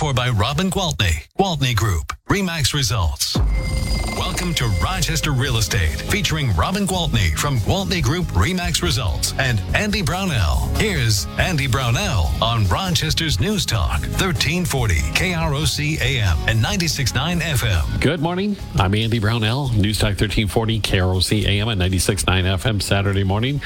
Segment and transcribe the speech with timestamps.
[0.00, 3.36] for by Robin Gwaltney, Gwaltney Group, Remax Results.
[4.16, 10.00] Welcome to Rochester Real Estate, featuring Robin Gwaltney from Gwaltney Group Remax Results and Andy
[10.00, 10.74] Brownell.
[10.78, 18.00] Here's Andy Brownell on Rochester's News Talk, 1340 KROC AM and 96.9 FM.
[18.00, 18.56] Good morning.
[18.76, 22.24] I'm Andy Brownell, News Talk 1340 KROC AM and 96.9
[22.56, 23.60] FM Saturday morning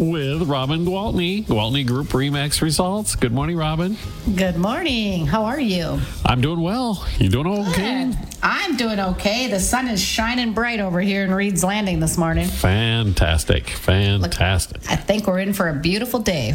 [0.00, 3.14] with Robin Gwaltney, Gwaltney Group Remax Results.
[3.14, 3.98] Good morning, Robin.
[4.34, 5.26] Good morning.
[5.26, 6.00] How are you?
[6.24, 7.06] I'm doing well.
[7.18, 8.06] You doing okay?
[8.06, 8.16] Good.
[8.42, 9.48] I'm doing okay.
[9.48, 12.46] The sun is shining bright over here in Reads Landing this morning.
[12.48, 13.68] Fantastic.
[13.68, 14.90] Fantastic.
[14.90, 16.54] I think we're in for a beautiful day.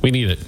[0.00, 0.38] We need it.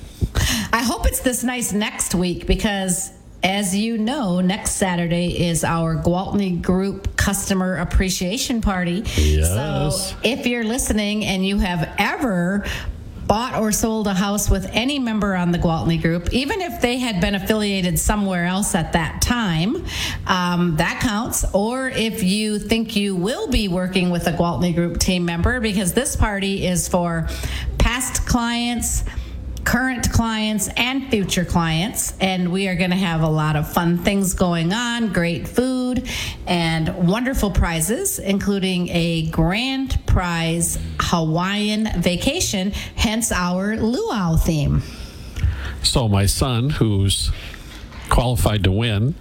[0.72, 3.10] I hope it's this nice next week because
[3.42, 9.02] as you know, next Saturday is our Gwaltney Group Customer Appreciation Party.
[9.16, 9.48] Yes.
[9.48, 12.64] So if you're listening and you have ever
[13.26, 16.98] bought or sold a house with any member on the Gwaltney Group, even if they
[16.98, 19.86] had been affiliated somewhere else at that time,
[20.26, 21.44] um, that counts.
[21.54, 25.92] Or if you think you will be working with a Gwaltney Group team member, because
[25.92, 27.28] this party is for
[27.78, 29.04] past clients
[29.70, 32.12] current clients and future clients.
[32.20, 36.08] And we are going to have a lot of fun things going on, great food,
[36.44, 44.82] and wonderful prizes, including a grand prize Hawaiian vacation, hence our luau theme.
[45.84, 47.30] So, my son, who's
[48.10, 49.14] qualified to win.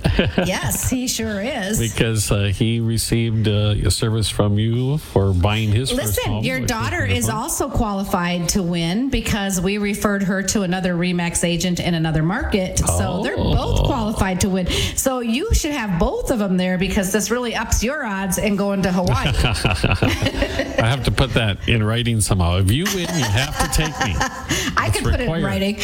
[0.45, 1.79] yes, he sure is.
[1.79, 6.59] because uh, he received uh, a service from you for buying his Listen, home, your
[6.59, 11.93] daughter is also qualified to win because we referred her to another Remax agent in
[11.93, 12.79] another market.
[12.79, 13.83] So they're both Oh.
[13.85, 14.67] qualified to win.
[14.95, 18.55] So you should have both of them there because this really ups your odds in
[18.55, 19.27] going to Hawaii.
[20.79, 22.57] I have to put that in writing somehow.
[22.57, 24.15] If you win, you have to take me.
[24.77, 25.77] I could put it in writing.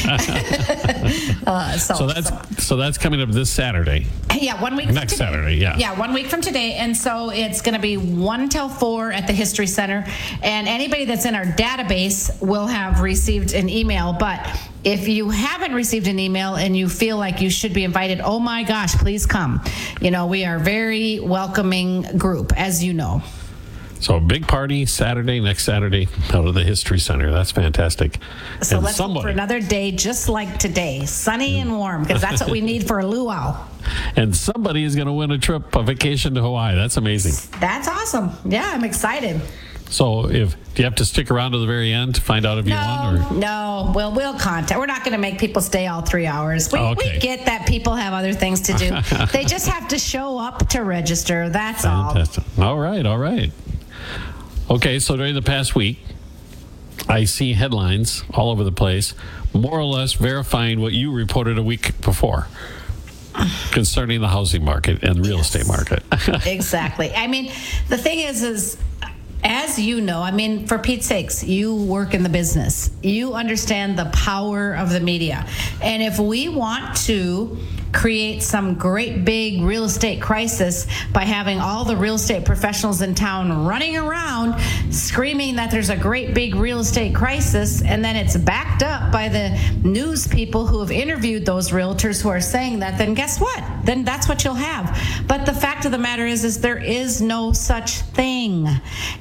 [1.47, 4.05] uh, so, So that's so that's coming up this Saturday.
[4.39, 4.87] Yeah, one week.
[4.89, 5.17] Next from today.
[5.17, 5.77] Saturday, yeah.
[5.77, 6.73] Yeah, one week from today.
[6.73, 10.05] And so it's going to be 1 till 4 at the History Center.
[10.43, 14.13] And anybody that's in our database will have received an email.
[14.13, 14.45] But
[14.83, 18.39] if you haven't received an email and you feel like you should be invited, oh
[18.39, 19.63] my gosh, please come.
[20.01, 23.23] You know, we are a very welcoming group, as you know.
[24.05, 27.31] So big party Saturday, next Saturday, out of the History Center.
[27.31, 28.19] That's fantastic.
[28.61, 32.39] So and let's hope for another day just like today, sunny and warm, because that's
[32.39, 33.65] what we need for a luau.
[34.15, 36.75] and somebody is going to win a trip, a vacation to Hawaii.
[36.75, 37.49] That's amazing.
[37.59, 38.29] That's awesome.
[38.45, 39.41] Yeah, I'm excited.
[39.89, 42.59] So if do you have to stick around to the very end to find out
[42.59, 43.15] if you won?
[43.15, 43.91] No, Or no.
[43.95, 44.79] Well, we'll contact.
[44.79, 46.71] We're not going to make people stay all three hours.
[46.71, 47.13] We, Okay.
[47.13, 48.89] we get that people have other things to do.
[49.33, 51.49] they just have to show up to register.
[51.49, 52.13] That's all.
[52.13, 52.43] fantastic.
[52.59, 53.51] All right, all right.
[54.69, 55.99] Okay, so during the past week,
[57.07, 59.13] I see headlines all over the place,
[59.53, 62.47] more or less verifying what you reported a week before
[63.71, 66.03] concerning the housing market and real estate market.
[66.47, 67.13] exactly.
[67.13, 67.51] I mean,
[67.89, 68.77] the thing is, is
[69.43, 72.89] as you know, I mean, for Pete's sakes, you work in the business.
[73.03, 75.45] You understand the power of the media.
[75.81, 77.59] And if we want to
[77.93, 83.15] create some great big real estate crisis by having all the real estate professionals in
[83.15, 84.59] town running around
[84.91, 87.81] screaming that there's a great big real estate crisis.
[87.81, 89.49] And then it's backed up by the
[89.83, 93.63] news people who have interviewed those realtors who are saying that then guess what?
[93.83, 94.97] Then that's what you'll have.
[95.27, 98.67] But the fact of the matter is is there is no such thing.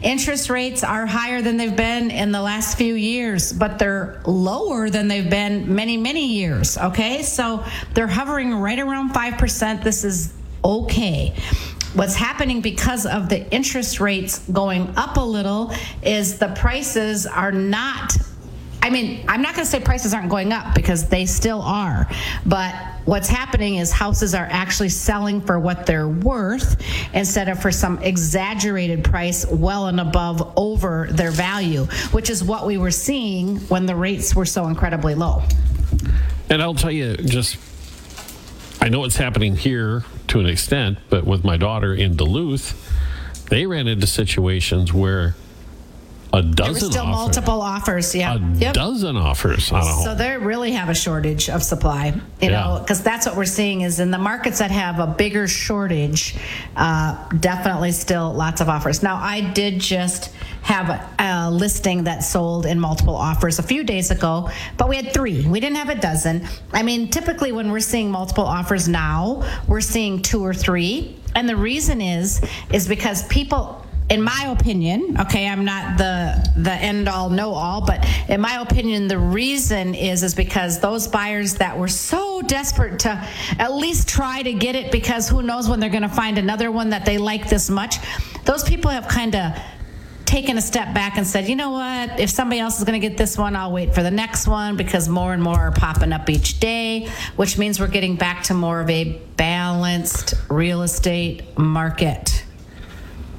[0.03, 4.91] Interest rates are higher than they've been in the last few years but they're lower
[4.91, 6.77] than they've been many many years.
[6.79, 7.23] Okay?
[7.23, 7.65] So
[7.95, 10.33] they're hovering right around 5% this is
[10.65, 11.35] okay
[11.93, 15.71] what's happening because of the interest rates going up a little
[16.03, 18.17] is the prices are not
[18.81, 22.07] I mean, I'm not going to say prices aren't going up because they still are.
[22.45, 22.75] But
[23.07, 26.83] what's happening is houses are actually selling for what they're worth
[27.15, 32.67] instead of for some exaggerated price well and above over their value, which is what
[32.67, 35.43] we were seeing when the rates were so incredibly low.
[36.51, 37.57] And I'll tell you, just
[38.84, 42.75] I know it's happening here to an extent, but with my daughter in Duluth,
[43.48, 45.36] they ran into situations where
[46.39, 48.15] a There were still offer- multiple offers.
[48.15, 48.34] Yeah.
[48.34, 48.75] a Yep.
[48.75, 50.04] dozen offers on a home.
[50.04, 52.07] So they really have a shortage of supply,
[52.41, 52.51] you Yeah.
[52.51, 56.34] know, because that's what we're seeing is in the markets that have a bigger shortage,
[56.77, 59.03] uh, definitely still lots of offers.
[59.03, 60.31] Now, I did just
[60.63, 64.48] have a, a listing that sold in multiple offers a few days ago,
[64.78, 65.47] but we had three.
[65.47, 66.47] We didn't have a dozen.
[66.72, 71.16] I mean, typically when we're seeing multiple offers now, we're seeing two or three.
[71.36, 72.41] And the reason is,
[72.72, 77.80] is because people in my opinion, okay, I'm not the the end all know all,
[77.80, 83.01] but in my opinion, the reason is is because those buyers that were so desperate
[83.01, 83.27] to
[83.59, 86.71] at least try to get it because who knows when they're going to find another
[86.71, 87.97] one that they like this much.
[88.45, 89.56] Those people have kind of
[90.27, 93.09] taken a step back and said, you know what, if somebody else is going to
[93.09, 96.12] get this one, I'll wait for the next one because more and more are popping
[96.12, 101.57] up each day, which means we're getting back to more of a balanced real estate
[101.57, 102.44] market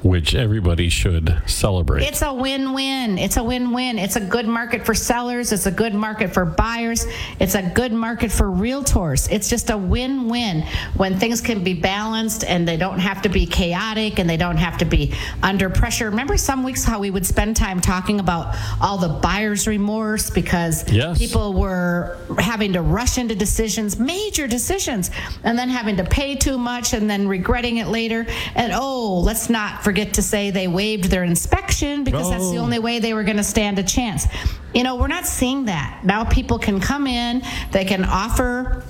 [0.06, 2.04] which everybody should celebrate.
[2.04, 3.18] It's a win win.
[3.18, 3.98] It's a win win.
[3.98, 5.50] It's a good market for sellers.
[5.50, 7.06] It's a good market for buyers.
[7.40, 9.28] It's a good market for realtors.
[9.30, 10.62] It's just a win win
[10.96, 14.58] when things can be balanced and they don't have to be chaotic and they don't
[14.58, 15.12] have to be
[15.42, 16.08] under pressure.
[16.08, 20.88] Remember some weeks how we would spend time talking about all the buyer's remorse because
[20.90, 21.18] yes.
[21.18, 25.10] people were having to rush into decisions, major decisions,
[25.42, 28.24] and then having to pay too much and then regretting it later.
[28.54, 32.30] And oh, let's not forget forget to say they waived their inspection because oh.
[32.30, 34.26] that's the only way they were going to stand a chance.
[34.74, 36.02] You know, we're not seeing that.
[36.04, 38.84] Now people can come in, they can offer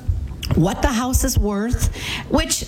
[0.56, 1.94] what the house is worth,
[2.28, 2.64] which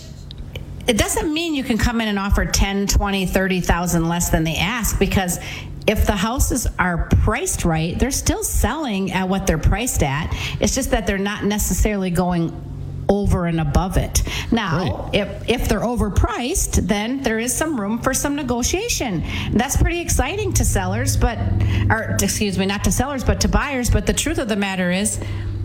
[0.87, 4.55] it doesn't mean you can come in and offer 10, 20, 30,000 less than they
[4.55, 5.41] ask because
[5.89, 10.33] if the houses are priced right, they're still selling at what they're priced at.
[10.61, 12.51] It's just that they're not necessarily going
[13.09, 14.23] over and above it.
[14.51, 15.15] Now, right.
[15.15, 19.25] if if they're overpriced, then there is some room for some negotiation.
[19.53, 21.39] That's pretty exciting to sellers, but
[21.91, 23.91] or excuse me, not to sellers, but to buyers.
[23.91, 25.21] But the truth of the matter is,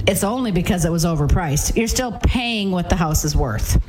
[0.08, 1.76] it's only because it was overpriced.
[1.76, 3.82] You're still paying what the house is worth.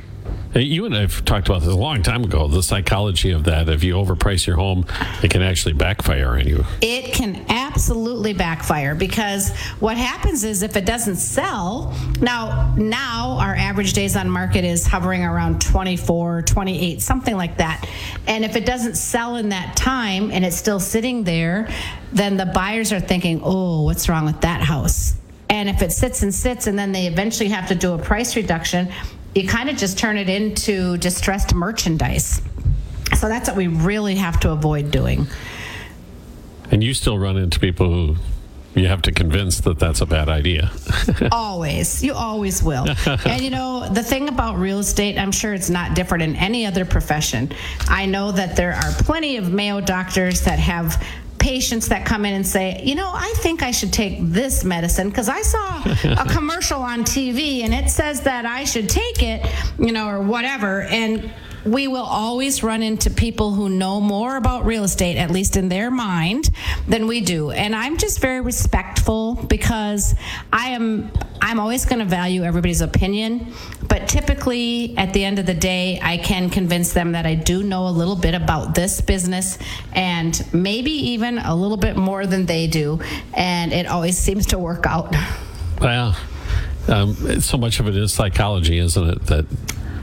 [0.55, 2.47] You and I have talked about this a long time ago.
[2.47, 3.67] The psychology of that.
[3.67, 4.85] If you overprice your home,
[5.21, 6.63] it can actually backfire on you.
[6.81, 13.53] It can absolutely backfire because what happens is if it doesn't sell, now now our
[13.53, 17.85] average days on market is hovering around 24, 28, something like that.
[18.25, 21.67] And if it doesn't sell in that time and it's still sitting there,
[22.13, 25.15] then the buyers are thinking, "Oh, what's wrong with that house?"
[25.49, 28.35] And if it sits and sits and then they eventually have to do a price
[28.35, 28.89] reduction,
[29.35, 32.41] you kind of just turn it into distressed merchandise.
[33.17, 35.27] So that's what we really have to avoid doing.
[36.71, 38.15] And you still run into people who
[38.75, 40.71] you have to convince that that's a bad idea.
[41.31, 42.03] always.
[42.03, 42.85] You always will.
[43.25, 46.65] and you know, the thing about real estate, I'm sure it's not different in any
[46.65, 47.51] other profession.
[47.87, 51.01] I know that there are plenty of Mayo doctors that have
[51.45, 55.09] patients that come in and say, you know, I think I should take this medicine
[55.09, 55.83] because I saw
[56.17, 59.45] a commercial on TV and it says that I should take it,
[59.77, 60.81] you know, or whatever.
[60.81, 61.31] And
[61.65, 65.67] we will always run into people who know more about real estate, at least in
[65.67, 66.49] their mind,
[66.87, 67.51] than we do.
[67.51, 70.15] And I'm just very respectful because
[70.53, 73.53] I am I'm always going to value everybody's opinion,
[73.87, 77.61] but typically at the end of the day, I can convince them that I do
[77.61, 79.59] know a little bit about this business
[79.93, 82.99] and maybe even a little bit more than they do,
[83.33, 85.15] and it always seems to work out.
[85.79, 86.17] Well,
[86.87, 89.25] um, so much of it is psychology, isn't it?
[89.27, 89.45] That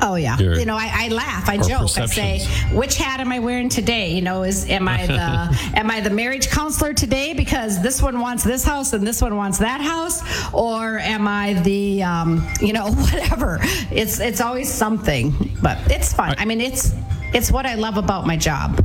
[0.02, 0.36] Oh yeah.
[0.38, 3.68] Your, you know, I, I laugh, I joke, I say, which hat am I wearing
[3.68, 4.12] today?
[4.12, 8.18] You know, is am I the am I the marriage counselor today because this one
[8.20, 10.22] wants this house and this one wants that house,
[10.52, 13.58] or am I the um, you know whatever?
[13.92, 16.34] It's it's always something, but it's fun.
[16.36, 16.92] I mean, it's
[17.32, 18.84] it's what I love about my job.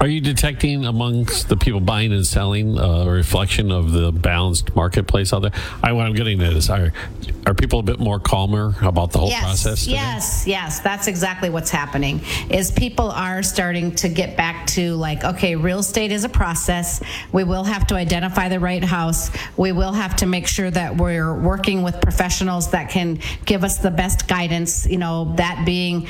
[0.00, 4.74] Are you detecting amongst the people buying and selling uh, a reflection of the balanced
[4.74, 5.52] marketplace out there?
[5.82, 6.94] I, what I'm getting at is, are
[7.46, 9.84] are people a bit more calmer about the whole yes, process?
[9.84, 9.96] Today?
[9.96, 12.22] Yes, yes, that's exactly what's happening.
[12.48, 17.02] Is people are starting to get back to like, okay, real estate is a process.
[17.32, 19.30] We will have to identify the right house.
[19.58, 23.78] We will have to make sure that we're working with professionals that can give us
[23.78, 24.86] the best guidance.
[24.86, 26.08] You know, that being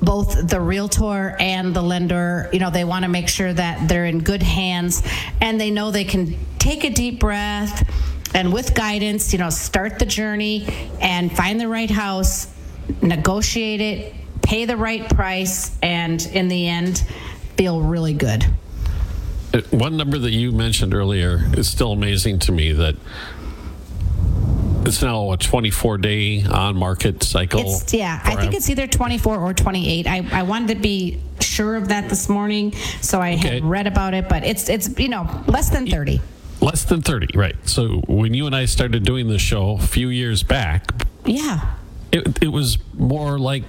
[0.00, 4.06] both the realtor and the lender, you know, they want to make sure that they're
[4.06, 5.02] in good hands
[5.40, 7.88] and they know they can take a deep breath
[8.34, 10.66] and with guidance, you know, start the journey
[11.00, 12.52] and find the right house,
[13.02, 17.04] negotiate it, pay the right price, and in the end,
[17.56, 18.44] feel really good.
[19.52, 22.96] Uh, one number that you mentioned earlier is still amazing to me that
[24.86, 27.60] it's now a 24 day on market cycle.
[27.60, 30.06] It's, yeah, I think it's either 24 or 28.
[30.06, 33.54] I, I wanted to be sure of that this morning, so I okay.
[33.54, 36.20] had read about it, but it's it's you know less than 30.
[36.60, 37.54] Less than 30, right.
[37.68, 40.90] So when you and I started doing the show a few years back,
[41.24, 41.74] yeah,
[42.10, 43.64] it, it was more like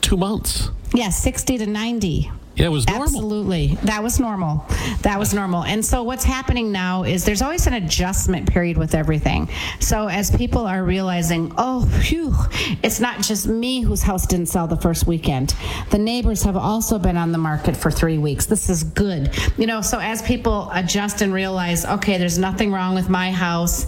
[0.00, 0.70] two months.
[0.94, 2.30] Yeah, 60 to 90.
[2.58, 3.04] Yeah, it was normal.
[3.04, 3.78] Absolutely.
[3.84, 4.66] That was normal.
[5.02, 5.62] That was normal.
[5.62, 9.48] And so what's happening now is there's always an adjustment period with everything.
[9.78, 12.34] So as people are realizing, oh, phew,
[12.82, 15.54] it's not just me whose house didn't sell the first weekend.
[15.90, 18.46] The neighbors have also been on the market for three weeks.
[18.46, 19.32] This is good.
[19.56, 23.86] You know, so as people adjust and realize, okay, there's nothing wrong with my house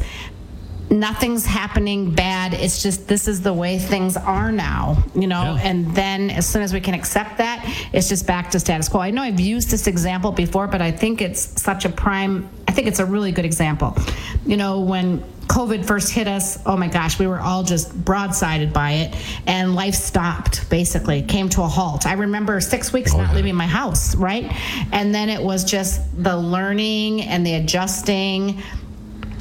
[0.91, 2.53] nothing's happening bad.
[2.53, 5.55] It's just this is the way things are now, you know.
[5.55, 5.61] Yeah.
[5.63, 9.01] And then as soon as we can accept that, it's just back to status quo.
[9.01, 12.49] I know I've used this example before, but I think it's such a prime.
[12.67, 13.97] I think it's a really good example.
[14.45, 18.73] You know, when COVID first hit us, oh my gosh, we were all just broadsided
[18.73, 19.17] by it,
[19.47, 22.07] and life stopped basically, came to a halt.
[22.07, 23.37] I remember six weeks oh, not yeah.
[23.37, 24.45] leaving my house, right?
[24.93, 28.63] And then it was just the learning and the adjusting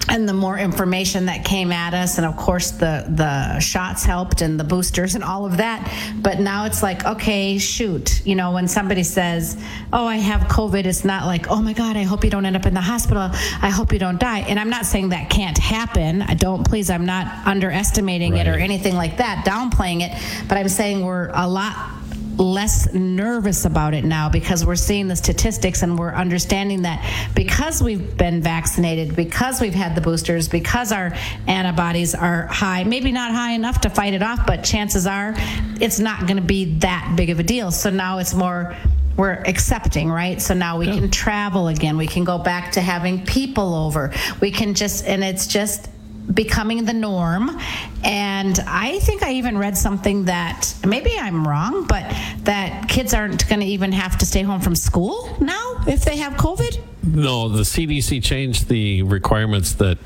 [0.09, 4.41] and the more information that came at us and of course the the shots helped
[4.41, 5.91] and the boosters and all of that.
[6.21, 8.25] But now it's like okay shoot.
[8.25, 9.61] You know when somebody says
[9.93, 12.55] oh i have covid it's not like oh my god i hope you don't end
[12.55, 13.29] up in the hospital.
[13.61, 14.39] I hope you don't die.
[14.39, 16.21] And i'm not saying that can't happen.
[16.21, 20.47] I don't please i'm not underestimating it or anything like that downplaying it.
[20.47, 21.98] But i'm saying we're a lot
[22.39, 27.03] less nervous about it now because we're seeing the statistics and we're understanding that
[27.35, 31.11] because we've been vaccinated, because we've had the boosters, because our
[31.47, 35.33] antibodies are high, maybe not high enough to fight it off, but chances are
[35.81, 37.71] it's not going to be that big of a deal.
[37.71, 38.75] So now it's more
[39.17, 40.41] we're accepting, right?
[40.41, 40.93] So now we Yeah.
[40.93, 41.97] can travel again.
[41.97, 44.13] We can go back to having people over.
[44.39, 45.89] We can just, and it's just
[46.33, 47.59] becoming the norm.
[48.03, 52.03] And I think I even read something that maybe I'm wrong, but
[52.43, 56.17] that kids aren't going to even have to stay home from school now if they
[56.17, 56.79] have COVID.
[57.03, 59.97] No, the CDC changed the requirements that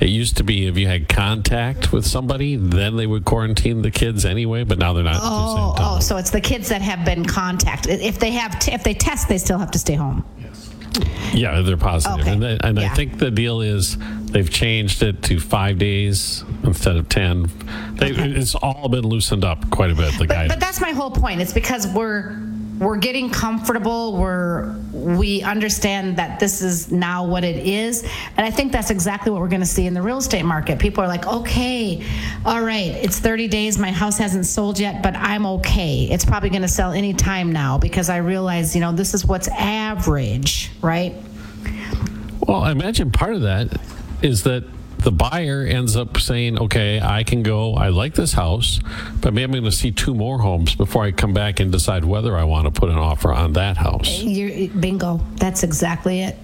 [0.00, 3.90] it used to be if you had contact with somebody, then they would quarantine the
[3.90, 5.16] kids anyway, but now they're not.
[5.16, 8.00] at the Oh, oh, so it's the kids that have been contacted.
[8.00, 10.24] If they have, t- if they test, they still have to stay home.
[11.34, 12.20] Yeah, they're positive.
[12.20, 12.30] Okay.
[12.32, 16.96] And, they, and I think the deal is they've changed it to five days instead
[16.96, 17.50] of 10.
[17.94, 20.52] They, It's all been loosened up quite a bit, the But, guidance.
[20.54, 21.40] but that's my whole point.
[21.40, 22.30] It's because we're
[22.78, 24.16] we're getting comfortable.
[24.16, 28.02] We're we understand that this is now what it is,
[28.36, 30.78] and I think that's exactly what we're going to see in the real estate market.
[30.78, 32.04] People are like, okay,
[32.44, 33.78] all right, it's 30 days.
[33.78, 36.04] My house hasn't sold yet, but I'm okay.
[36.04, 39.24] It's probably going to sell any time now because I realize, you know, this is
[39.26, 41.14] what's average, right?
[42.46, 43.68] Well, I imagine part of that
[44.22, 44.64] is that
[44.98, 48.80] the buyer ends up saying, okay, I can go, I like this house,
[49.20, 52.04] but maybe I'm going to see two more homes before I come back and decide
[52.04, 54.22] whether I want to put an offer on that house.
[54.22, 55.20] You're, bingo.
[55.36, 56.36] That's exactly it.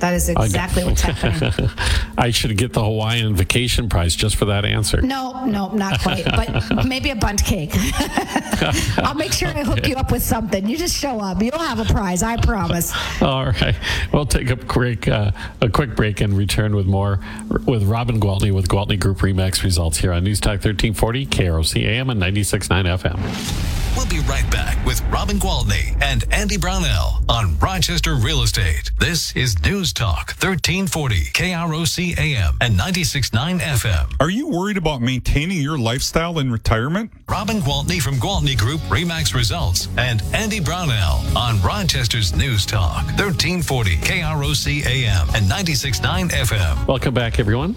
[0.00, 1.70] That is got- exactly what's happening.
[2.18, 5.00] I should get the Hawaiian vacation prize just for that answer.
[5.02, 6.24] No, no, not quite.
[6.24, 7.70] But maybe a Bundt cake.
[8.98, 10.66] I'll make sure I hook you up with something.
[10.66, 11.42] You just show up.
[11.42, 12.22] You'll have a prize.
[12.22, 12.92] I promise.
[13.22, 13.74] All right.
[14.12, 17.20] We'll take a quick, uh, a quick break and return with more
[17.66, 22.10] with Robin Gwaltney with Gwaltney Group Remax results here on News Talk 1340, KROC AM
[22.10, 23.96] and 96.9 FM.
[23.96, 28.90] We'll be right back with Robin Gwaltney and Andy Brownell on Rochester Real Estate.
[28.98, 29.54] This is
[29.86, 34.16] News Talk 1340, KROC AM and 96.9 FM.
[34.18, 37.12] Are you worried about maintaining your lifestyle in retirement?
[37.28, 43.98] Robin Gwaltney from Gwaltney Group Remax Results and Andy Brownell on Rochester's News Talk 1340,
[43.98, 46.88] KROC AM and 96.9 FM.
[46.88, 47.76] Welcome back, everyone.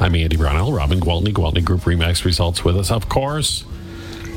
[0.00, 3.66] I'm Andy Brownell, Robin Gwaltney, Gwaltney Group Remax results with us, of course,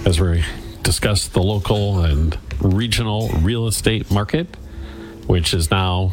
[0.05, 0.43] as we
[0.84, 4.57] discuss the local and regional real estate market,
[5.27, 6.12] which is now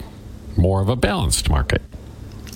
[0.57, 1.83] more of a balanced market.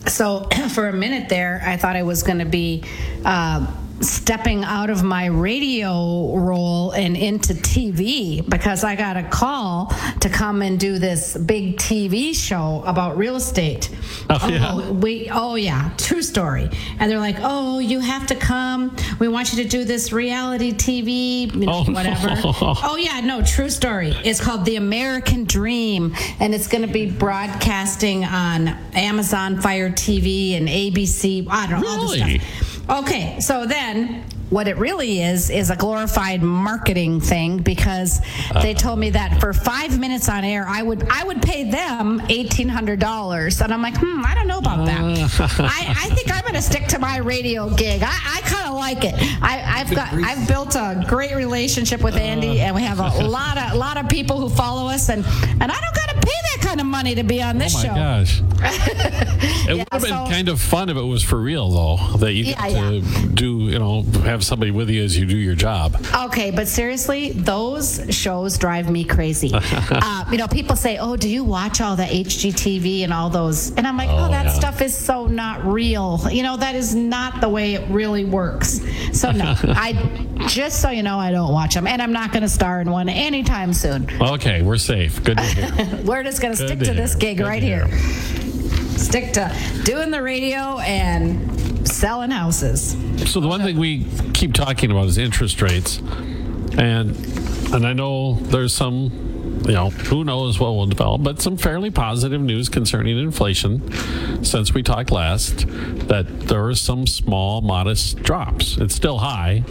[0.06, 2.84] So for a minute there, I thought I was going to be
[3.24, 3.66] uh,
[4.00, 9.86] stepping out of my radio role and into TV because I got a call
[10.20, 13.88] to come and do this big TV show about real estate.
[14.28, 14.70] Oh, yeah?
[14.72, 16.68] Oh, we oh yeah, true story.
[16.98, 18.94] And they're like, "Oh, you have to come.
[19.18, 22.52] We want you to do this reality TV, you know, Oh, whatever." no.
[22.88, 24.10] Oh yeah, no, true story.
[24.24, 30.56] It's called The American Dream, and it's going to be broadcasting on Amazon Fire TV
[30.56, 31.46] and ABC.
[31.50, 32.65] I don't know all this stuff.
[32.88, 38.20] Okay, so then what it really is is a glorified marketing thing because
[38.52, 38.74] they uh-huh.
[38.74, 42.68] told me that for five minutes on air, I would I would pay them eighteen
[42.68, 45.00] hundred dollars, and I'm like, hmm, I don't know about that.
[45.00, 45.48] Uh.
[45.64, 48.02] I, I think I'm going to stick to my radio gig.
[48.02, 49.14] I, I kind of like it.
[49.42, 52.66] I, I've got I've built a great relationship with Andy, uh.
[52.66, 55.80] and we have a lot of lot of people who follow us, and and I
[55.80, 57.94] don't got to pay that kind of money to be on this Oh my show.
[57.94, 58.42] gosh.
[59.68, 62.32] it would have been so- kind of fun if it was for real, though, that
[62.32, 65.54] you Yeah, get to do, you know, have somebody with you as you do your
[65.54, 65.96] job.
[66.14, 69.50] Okay, but seriously, those shows drive me crazy.
[69.54, 73.70] uh, you know, people say, "Oh, do you watch all the HGTV and all those?"
[73.76, 74.52] And I'm like, "Oh, Oh, that yeah.
[74.52, 76.20] stuff is so not real.
[76.30, 78.80] You know, that is not the way it really works."
[79.12, 79.92] So no, I
[80.48, 82.90] just so you know, I don't watch them, and I'm not going to star in
[82.90, 84.08] one anytime soon.
[84.20, 85.22] Okay, we're safe.
[85.22, 86.00] Good to hear.
[86.04, 87.88] We're just going to stick to to this gig Good right here.
[88.96, 91.55] Stick to doing the radio and
[91.86, 92.96] selling houses.
[93.30, 95.98] So the one thing we keep talking about is interest rates,
[96.78, 97.16] and
[97.72, 101.90] and I know there's some, you know, who knows what will develop, but some fairly
[101.90, 103.82] positive news concerning inflation
[104.44, 105.66] since we talked last.
[106.08, 108.76] That there are some small, modest drops.
[108.78, 109.64] It's still high,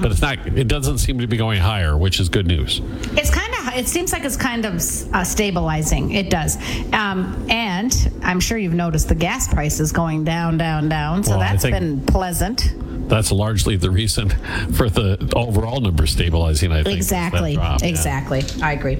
[0.00, 0.46] but it's not.
[0.46, 2.80] It doesn't seem to be going higher, which is good news.
[3.16, 3.51] It's kind.
[3.74, 4.74] It seems like it's kind of
[5.14, 6.12] uh, stabilizing.
[6.12, 6.56] It does,
[6.92, 11.24] um, and I'm sure you've noticed the gas prices going down, down, down.
[11.24, 12.74] So Well, that's been pleasant.
[13.08, 14.28] That's largely the reason
[14.72, 16.72] for the overall number stabilizing.
[16.72, 17.52] I think that Exactly.
[17.54, 17.78] yeah.
[17.82, 18.42] Exactly.
[18.62, 18.96] I agree.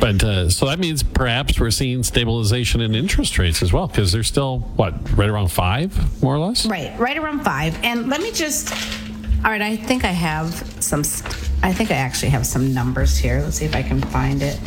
[0.00, 4.12] But uh, so that means perhaps we're seeing stabilization in interest rates as well, because
[4.12, 6.66] they're still what right around five, more or less.
[6.66, 6.96] Right.
[6.98, 7.76] Right around five.
[7.82, 8.72] And let me just.
[9.44, 9.62] All right.
[9.62, 11.02] I think I have some.
[11.02, 13.40] st- I think I actually have some numbers here.
[13.40, 14.58] Let's see if I can find it.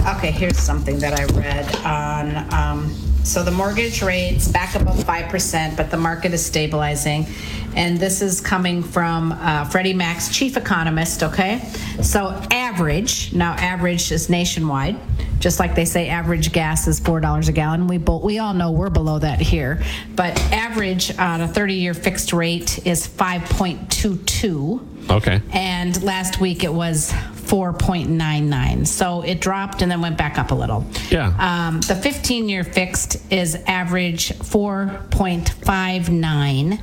[0.00, 0.30] Okay.
[0.30, 2.52] Here's something that I read on.
[2.52, 7.26] Um, so the mortgage rates back above 5%, but the market is stabilizing.
[7.74, 11.58] And this is coming from uh, Freddie Mac's chief economist, okay?
[12.02, 14.96] So average, now average is nationwide,
[15.40, 17.86] just like they say average gas is $4 a gallon.
[17.88, 19.82] We, bo- we all know we're below that here.
[20.14, 25.40] But average on a 30 year fixed rate is 5.22 Okay.
[25.52, 30.54] and last week it was 4.99 so it dropped and then went back up a
[30.54, 31.34] little Yeah.
[31.40, 36.78] um, the 15 year fixed is average 4.59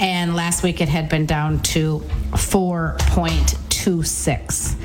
[0.00, 1.98] and last week it had been down to
[2.32, 4.76] 4.26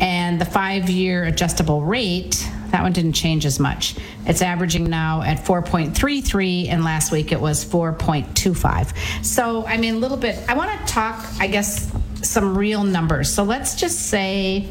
[0.00, 3.94] and the five year adjustable rate that one didn't change as much.
[4.26, 9.98] It's averaging now at 4.33 and last week it was 4.25 so i mean a
[9.98, 11.92] little bit i want to talk i guess
[12.22, 13.30] some real numbers.
[13.32, 14.66] So let's just say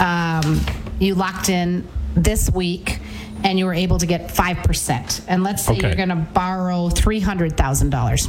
[0.00, 0.60] um,
[0.98, 2.98] you locked in this week
[3.44, 5.86] and you were able to get 5% and let's say Okay.
[5.86, 8.28] you're going to borrow $300000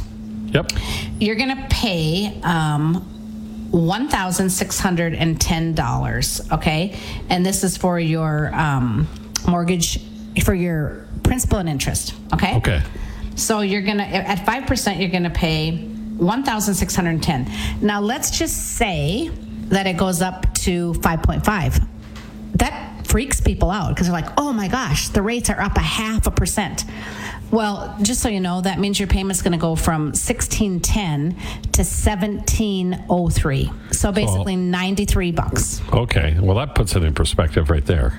[0.52, 0.72] Yep.
[1.18, 3.06] you're going to pay um,
[3.72, 6.98] $1,610, okay?
[7.28, 9.06] And this is for your um,
[9.46, 10.00] mortgage,
[10.44, 12.56] for your principal and interest, okay?
[12.56, 12.82] Okay.
[13.36, 17.50] So you're going to, at 5%, you're going to pay 1,610.
[17.80, 19.28] Now let's just say
[19.68, 21.86] that it goes up to 5.5.
[22.54, 25.80] That freaks people out because they're like, oh my gosh, the rates are up a
[25.80, 26.84] half a percent.
[27.50, 31.82] Well, just so you know, that means your payment's going to go from 1610 to
[31.82, 33.70] 1703.
[33.92, 35.80] So basically 93 bucks.
[35.92, 36.38] Okay.
[36.40, 38.18] Well, that puts it in perspective right there.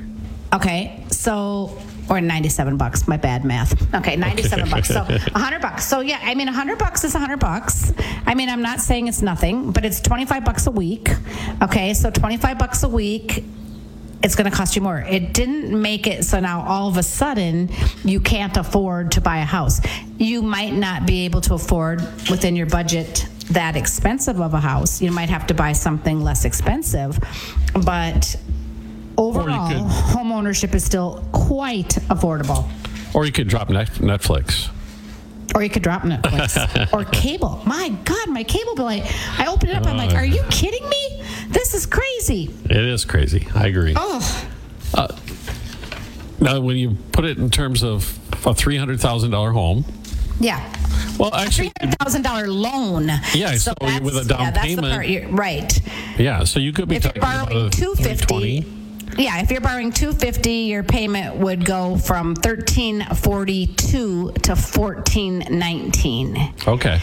[0.53, 1.77] Okay, so
[2.09, 3.07] or 97 bucks.
[3.07, 3.95] My bad math.
[3.95, 4.89] Okay, 97 bucks.
[4.89, 5.85] So 100 bucks.
[5.85, 7.93] So yeah, I mean 100 bucks is 100 bucks.
[8.25, 11.09] I mean, I'm not saying it's nothing, but it's 25 bucks a week.
[11.61, 13.45] Okay, so 25 bucks a week
[14.23, 14.99] it's going to cost you more.
[14.99, 17.69] It didn't make it so now all of a sudden
[18.03, 19.81] you can't afford to buy a house.
[20.17, 25.01] You might not be able to afford within your budget that expensive of a house.
[25.01, 27.19] You might have to buy something less expensive,
[27.83, 28.35] but
[29.17, 32.69] overall, home ownership is still quite affordable.
[33.13, 34.69] Or you could drop Netflix.
[35.53, 37.61] Or you could drop Netflix or cable.
[37.65, 38.87] My God, my cable bill!
[38.87, 39.03] I,
[39.37, 39.85] I opened it up.
[39.85, 40.17] I'm like, uh.
[40.17, 41.23] are you kidding me?
[41.51, 42.49] This is crazy.
[42.65, 43.47] It is crazy.
[43.53, 43.93] I agree.
[43.95, 44.19] Oh,
[46.39, 49.85] Now, when you put it in terms of a three hundred thousand dollar home,
[50.39, 50.59] yeah.
[51.19, 53.09] well, actually, hundred thousand dollar loan.
[53.35, 55.79] Yeah, so that's- with a down yeah, that's payment- The part right.
[56.17, 56.43] yeah.
[56.45, 58.65] So you could be If talking about two fifty.
[59.17, 64.55] Yeah, if you're borrowing two fifty, your payment would go from thirteen forty two to
[64.55, 66.53] fourteen nineteen.
[66.67, 66.99] Okay.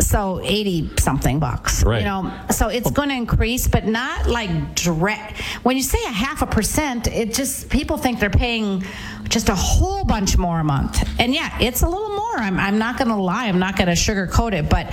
[0.00, 1.84] So eighty something bucks.
[1.84, 1.98] Right.
[1.98, 5.40] You know, so it's going to increase, but not like direct.
[5.62, 8.84] When you say a half a percent, it just people think they're paying
[9.28, 11.06] just a whole bunch more a month.
[11.18, 12.36] And yeah, it's a little more.
[12.38, 13.46] I'm I'm not going to lie.
[13.46, 14.86] I'm not going to sugarcoat it, but.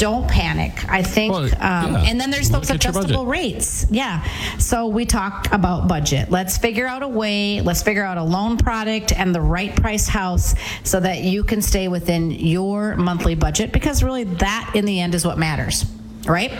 [0.00, 0.72] Don't panic.
[0.90, 1.50] I think, Well, um,
[1.92, 2.04] yeah.
[2.08, 2.96] and then there's those Look budget.
[2.96, 3.84] adjustable rates.
[3.90, 4.24] Yeah.
[4.58, 6.30] So we talk about budget.
[6.30, 10.08] Let's figure out a way, let's figure out a loan product and the right price
[10.08, 14.98] house so that you can stay within your monthly budget because really that in the
[15.00, 15.84] end is what matters.
[16.26, 16.52] Right?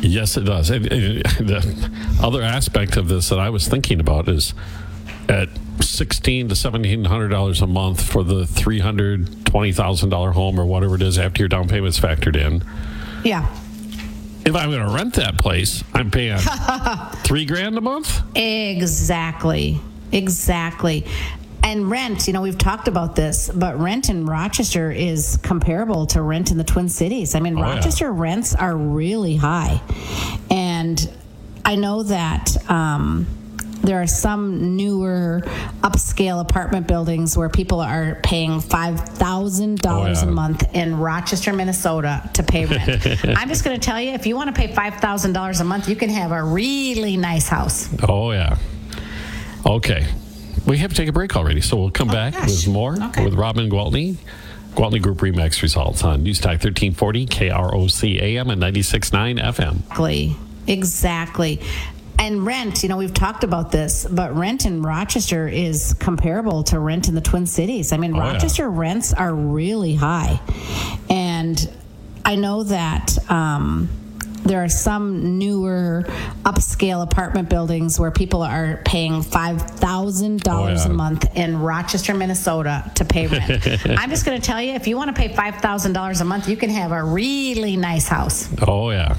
[0.00, 0.68] Yes, it does.
[0.70, 1.90] The
[2.22, 4.54] other aspect of this that I was thinking about is
[5.28, 5.48] at
[5.92, 10.58] sixteen to seventeen hundred dollars a month for the three hundred twenty thousand dollar home
[10.58, 12.64] or whatever it is after your down payment's factored in.
[13.24, 13.46] Yeah.
[14.44, 16.36] If I'm going to rent that place, I'm paying
[17.22, 18.22] three grand a month.
[18.36, 19.80] Exactly.
[20.10, 21.06] Exactly.
[21.62, 26.20] And rent, you know, we've talked about this, but rent in Rochester is comparable to
[26.20, 27.36] rent in the Twin Cities.
[27.36, 27.74] I mean, Oh, yeah.
[27.76, 29.80] Rochester rents are really high.
[30.50, 31.08] And
[31.64, 33.28] I know that um,
[33.82, 35.42] there are some newer
[35.82, 40.22] upscale apartment buildings where people are paying $5,000 Oh, yeah.
[40.22, 43.06] a month in Rochester, Minnesota to pay rent.
[43.38, 45.96] I'm just going to tell you if you want to pay $5,000 a month, you
[45.96, 47.88] can have a really nice house.
[48.08, 48.56] Oh yeah.
[49.66, 50.06] Okay.
[50.66, 52.48] We have to take a break already, so we'll come oh, back Oh, gosh.
[52.50, 53.24] with more Okay.
[53.24, 54.16] with Robin Gwaltney.
[54.76, 59.76] Gwaltney Group Remax results on News Talk 1340 KROC AM and 96.9 FM.
[59.80, 60.36] Exactly.
[60.66, 61.60] Exactly.
[62.22, 66.78] And rent, you know, we've talked about this, but rent in Rochester is comparable to
[66.78, 67.90] rent in the Twin Cities.
[67.92, 68.32] I mean, Oh, yeah.
[68.34, 70.40] Rochester rents are really high.
[71.10, 71.58] And
[72.24, 73.88] I know that um,
[74.44, 76.04] there are some newer
[76.44, 80.84] upscale apartment buildings where people are paying $5,000 Oh, yeah.
[80.84, 83.66] a month in Rochester, Minnesota to pay rent.
[83.98, 86.56] I'm just going to tell you if you want to pay $5,000 a month, you
[86.56, 88.48] can have a really nice house.
[88.64, 89.16] Oh yeah.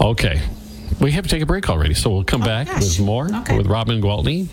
[0.00, 0.40] Okay.
[1.00, 2.82] We have to take a break already, so we'll come oh, back Oh, gosh.
[2.98, 3.56] with more Okay.
[3.56, 4.48] with Robin Gwaltney.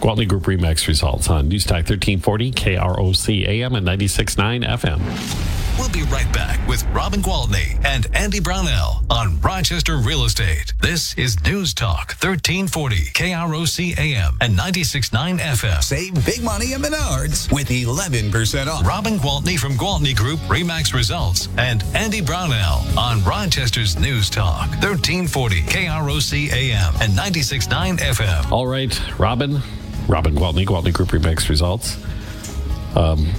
[0.00, 5.61] Gwaltney Group Remax results on News Talk 1340 KROC AM and 96.9 FM.
[5.78, 10.72] We'll be right back with Robin Gwaltney and Andy Brownell on Rochester Real Estate.
[10.80, 15.82] This is News Talk 1340 KROC AM and 96.9 FM.
[15.82, 18.86] Save big money at Menards with 11% off.
[18.86, 25.62] Robin Gwaltney from Gwaltney Group Remax Results and Andy Brownell on Rochester's News Talk 1340
[25.62, 28.52] KROC AM and 96.9 FM.
[28.52, 29.60] All right, Robin,
[30.06, 31.96] Robin Gwaltney, Gwaltney Group Remax results.
[32.94, 33.32] Um,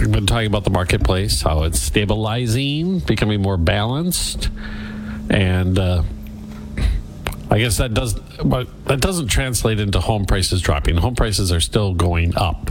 [0.00, 4.48] we've been talking about the marketplace, how it's stabilizing, becoming more balanced,
[5.28, 6.02] and uh,
[7.50, 10.96] I guess that does, but that doesn't translate into home prices dropping.
[10.96, 12.70] Home prices are still going up.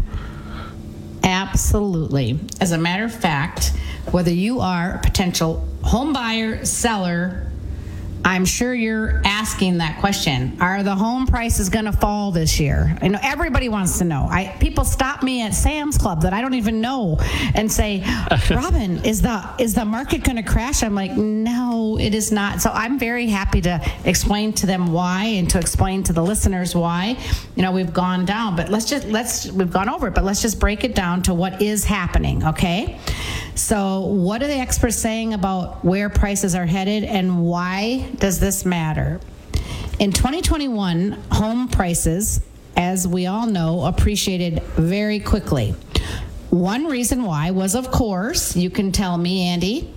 [1.23, 2.39] Absolutely.
[2.59, 3.73] As a matter of fact,
[4.11, 7.48] whether you are a potential home buyer, seller,
[8.23, 10.58] I'm sure you're asking that question.
[10.60, 12.97] Are the home prices going to fall this year?
[13.01, 14.27] I know everybody wants to know.
[14.29, 17.17] I people stop me at Sam's Club that I don't even know
[17.55, 18.03] and say,
[18.49, 22.62] "Robin, is the is the market going to crash?" I'm like, "No, it is not."
[22.62, 26.75] So I'm very happy to explain to them why and to explain to the listeners
[26.75, 27.17] why.
[27.55, 30.41] You know, we've gone down, but let's just let's we've gone over it, but let's
[30.41, 32.99] just break it down to what is happening, okay?
[33.60, 38.63] So, what are the experts saying about where prices are headed and why does this
[38.63, 39.19] matter?
[40.00, 42.39] In 2021, home prices,
[42.78, 45.76] as we all know, appreciated very quickly.
[46.52, 49.93] One reason why was, of course, you can tell me, Andy,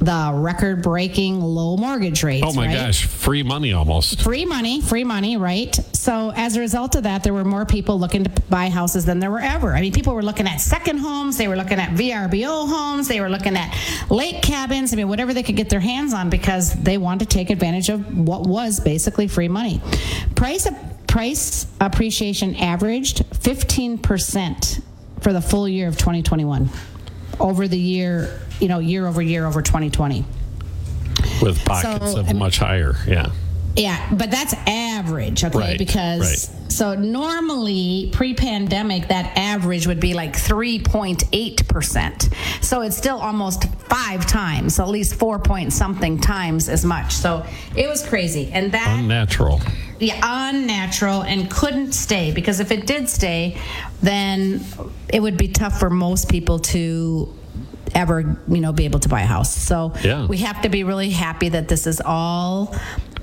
[0.00, 2.44] the record breaking low mortgage rates.
[2.46, 2.74] Oh my right?
[2.74, 4.22] gosh, free money almost.
[4.22, 5.74] Free money, free money, right?
[5.92, 9.20] So as a result of that, there were more people looking to buy houses than
[9.20, 9.74] there were ever.
[9.74, 13.20] I mean, people were looking at second homes, they were looking at VRBO homes, they
[13.20, 13.76] were looking at
[14.10, 14.92] lake cabins.
[14.92, 17.90] I mean, whatever they could get their hands on because they wanted to take advantage
[17.90, 19.82] of what was basically free money.
[20.34, 20.66] Price
[21.06, 24.80] price appreciation averaged 15%
[25.20, 26.70] for the full year of 2021
[27.40, 30.24] over the year, you know, year over year over 2020.
[31.42, 32.96] With pockets So, of I mean- much higher.
[33.06, 33.30] Yeah.
[33.76, 35.56] Yeah, but that's average, okay?
[35.56, 36.72] Right, because right.
[36.72, 42.34] so normally pre-pandemic that average would be like 3.8%.
[42.64, 47.12] So it's still almost 5 times, so at least 4 point something times as much.
[47.14, 47.46] So
[47.76, 48.50] it was crazy.
[48.52, 49.60] And that Unnatural.
[50.00, 50.18] yeah,
[50.50, 53.56] unnatural and couldn't stay because if it did stay,
[54.02, 54.64] then
[55.12, 57.32] it would be tough for most people to
[57.94, 59.54] ever, you know, be able to buy a house.
[59.54, 60.26] So Yeah.
[60.26, 62.74] we have to be really happy that this is all,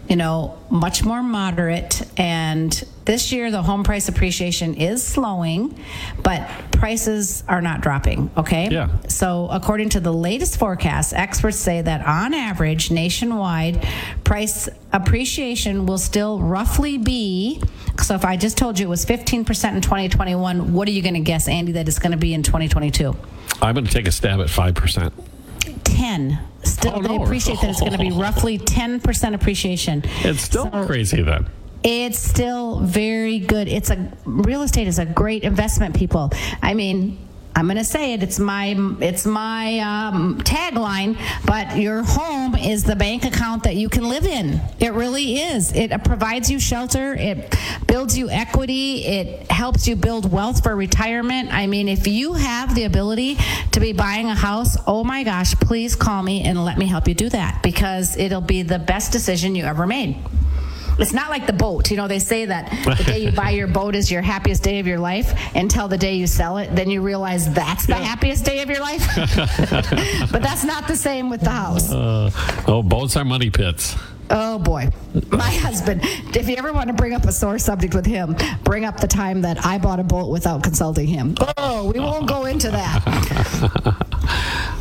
[0.07, 2.01] you know, much more moderate.
[2.17, 2.71] And
[3.05, 5.77] this year, the home price appreciation is slowing,
[6.23, 8.29] but prices are not dropping.
[8.37, 8.69] Okay.
[8.69, 8.89] Yeah.
[9.07, 13.85] So, according to the latest forecast, experts say that on average, nationwide,
[14.23, 17.61] price appreciation will still roughly be.
[18.01, 21.15] So, if I just told you it was 15% in 2021, what are you going
[21.15, 23.15] to guess, Andy, that it's going to be in 2022?
[23.61, 25.11] I'm going to take a stab at 5%.
[25.83, 26.39] 10.
[26.63, 27.23] Still, Oh, they no.
[27.23, 30.03] appreciate that it's going to be roughly 10% appreciation.
[30.23, 31.47] It's still So- crazy then.
[31.83, 33.67] It's still very good.
[33.67, 36.31] It's a real estate is a great investment, people.
[36.61, 37.17] I mean,
[37.57, 38.21] I'm going to say it.
[38.21, 41.17] It's my it's my um, tagline.
[41.43, 44.61] But your home is the bank account that you can live in.
[44.79, 45.73] It really is.
[45.73, 47.15] It provides you shelter.
[47.15, 49.05] It builds you equity.
[49.05, 51.51] It helps you build wealth for retirement.
[51.51, 53.39] I mean, if you have the ability
[53.71, 57.07] to be buying a house, oh my gosh, please call me and let me help
[57.07, 60.23] you do that because it'll be the best decision you ever made.
[60.99, 61.91] It's not like the boat.
[61.91, 64.79] You know, they say that the day you buy your boat is your happiest day
[64.79, 66.75] of your life until the day you sell it.
[66.75, 69.05] Then you realize that's the happiest day of your life.
[70.31, 71.91] but that's not the same with the house.
[71.91, 72.31] Uh,
[72.67, 73.95] oh, boats are money pits.
[74.29, 74.89] Oh boy,
[75.29, 76.01] my husband.
[76.35, 79.07] If you ever want to bring up a sore subject with him, bring up the
[79.07, 81.35] time that I bought a boat without consulting him.
[81.55, 83.03] Oh, we won't go into that.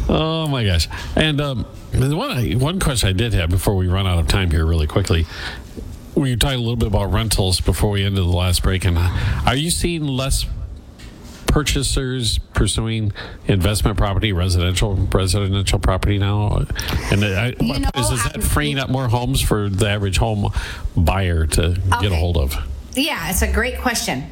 [0.09, 0.89] oh my gosh!
[1.15, 4.67] And um, one one question I did have before we run out of time here,
[4.67, 5.27] really quickly.
[6.17, 9.43] We talked a little bit about rentals before we ended the last break, and uh,
[9.45, 10.47] are you seeing less
[11.47, 13.13] purchasers pursuing
[13.47, 16.65] investment property, residential residential property now?
[17.11, 19.89] And uh, I, You know, is, is that um, freeing up more homes for the
[19.89, 20.53] average home
[20.97, 22.57] buyer to get a hold of?
[22.95, 24.25] Yeah, it's a great question.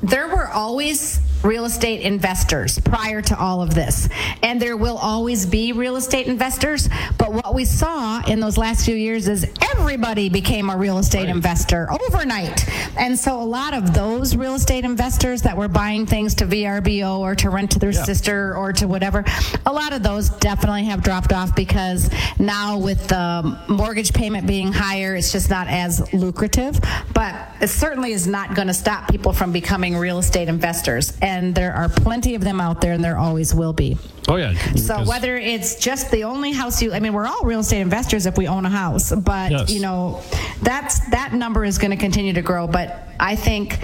[0.00, 4.08] There were always real estate investors prior to all of this,
[4.42, 6.88] and there will always be real estate investors.
[7.18, 11.28] But what we saw in those last few years is everybody became a real estate
[11.28, 12.68] investor overnight.
[12.98, 17.18] And so a lot of those real estate investors that were buying things to VRBO
[17.18, 19.24] or to rent to their sister or to whatever,
[19.66, 24.72] a lot of those definitely have dropped off because now with the mortgage payment being
[24.72, 26.78] higher, it's just not as lucrative.
[27.14, 31.16] But it certainly is not going to stop people from becoming real estate investors.
[31.22, 33.96] And there are plenty of them out there, and there always will be.
[34.28, 34.52] Oh yeah.
[34.76, 38.26] So whether it's just the only house you, I mean, we're all real estate investors
[38.26, 39.70] if we own a house, but Yes.
[39.70, 40.22] you know,
[40.62, 42.66] that's that number is going to continue to grow.
[42.68, 43.78] But I think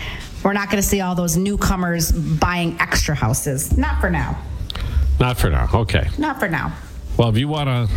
[0.44, 3.76] we're not going to see all those newcomers buying extra houses.
[3.76, 4.38] Not for now.
[5.18, 5.68] not for now.
[5.74, 6.08] Okay.
[6.18, 6.72] Not for now.
[7.16, 7.88] Well, if you want to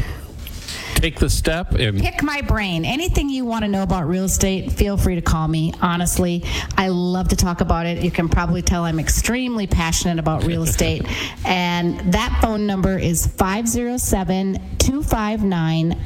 [1.01, 2.85] take the step and Pick my brain.
[2.85, 5.73] Anything you want to know about real estate, feel free to call me.
[5.81, 6.43] Honestly,
[6.77, 8.03] I love to talk about it.
[8.03, 11.05] You can probably tell I'm extremely passionate about real estate.
[11.45, 15.99] and that phone number is 507 259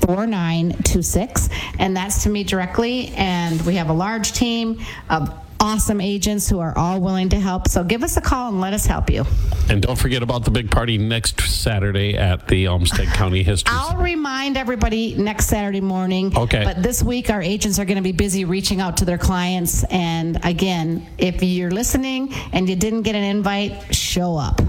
[0.00, 1.48] 4926.
[1.78, 3.08] And that's to me directly.
[3.08, 4.80] And we have a large team
[5.10, 7.68] of awesome agents who are all willing to help.
[7.68, 9.24] So give us a call and let us help you.
[9.68, 13.74] and don't forget about the big party next Saturday at the Olmsted County History.
[13.76, 16.36] I'll remind everybody next Saturday morning.
[16.36, 16.64] Okay.
[16.64, 19.84] But this week, our agents are going to be busy reaching out to their clients.
[19.84, 24.60] And again, if you're listening and you didn't get an invite, show up.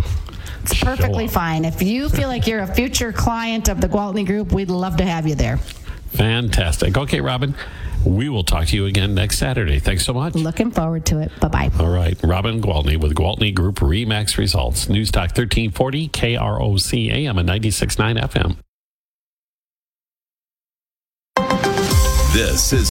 [0.63, 1.65] It's perfectly fine.
[1.65, 5.05] If you feel like you're a future client of the Gwaltney Group, we'd love to
[5.05, 5.57] have you there.
[6.11, 6.97] Fantastic.
[6.97, 7.55] Okay, Robin,
[8.05, 9.79] we will talk to you again next Saturday.
[9.79, 10.35] Thanks so much.
[10.35, 11.31] Looking forward to it.
[11.39, 11.71] Bye bye.
[11.79, 14.89] All right, Robin Gwaltney with Gwaltney Group Remax Results.
[14.89, 18.57] News Talk 1340 KROC AM and 96.9 FM.
[22.33, 22.87] This is